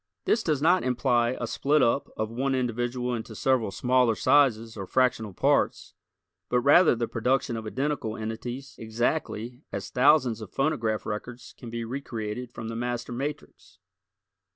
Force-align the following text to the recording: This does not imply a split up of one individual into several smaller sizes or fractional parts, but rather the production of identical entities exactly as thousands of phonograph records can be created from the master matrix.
This 0.25 0.41
does 0.41 0.63
not 0.63 0.83
imply 0.83 1.37
a 1.39 1.45
split 1.45 1.83
up 1.83 2.09
of 2.17 2.31
one 2.31 2.55
individual 2.55 3.13
into 3.13 3.35
several 3.35 3.69
smaller 3.69 4.15
sizes 4.15 4.75
or 4.75 4.87
fractional 4.87 5.31
parts, 5.31 5.93
but 6.49 6.61
rather 6.61 6.95
the 6.95 7.07
production 7.07 7.55
of 7.55 7.67
identical 7.67 8.17
entities 8.17 8.73
exactly 8.79 9.61
as 9.71 9.91
thousands 9.91 10.41
of 10.41 10.49
phonograph 10.51 11.05
records 11.05 11.53
can 11.55 11.69
be 11.69 11.83
created 12.01 12.51
from 12.51 12.67
the 12.67 12.75
master 12.75 13.11
matrix. 13.11 13.77